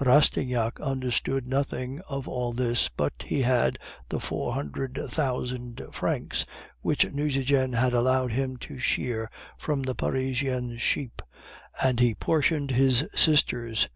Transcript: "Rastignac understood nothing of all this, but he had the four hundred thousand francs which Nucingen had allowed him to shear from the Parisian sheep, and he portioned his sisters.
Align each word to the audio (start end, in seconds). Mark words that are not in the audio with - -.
"Rastignac 0.00 0.78
understood 0.82 1.46
nothing 1.46 2.02
of 2.10 2.28
all 2.28 2.52
this, 2.52 2.90
but 2.90 3.14
he 3.26 3.40
had 3.40 3.78
the 4.10 4.20
four 4.20 4.52
hundred 4.52 4.98
thousand 5.08 5.80
francs 5.92 6.44
which 6.82 7.10
Nucingen 7.10 7.72
had 7.72 7.94
allowed 7.94 8.32
him 8.32 8.58
to 8.58 8.78
shear 8.78 9.30
from 9.56 9.84
the 9.84 9.94
Parisian 9.94 10.76
sheep, 10.76 11.22
and 11.82 12.00
he 12.00 12.14
portioned 12.14 12.70
his 12.72 13.08
sisters. 13.14 13.88